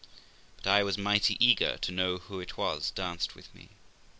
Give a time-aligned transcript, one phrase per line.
[0.57, 3.69] But I was mighty eager to know who it was danced with me.